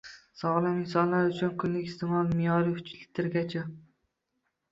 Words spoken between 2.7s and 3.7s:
uch litrgacha.